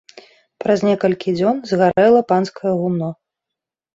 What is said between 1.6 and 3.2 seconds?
згарэла панскае гумно.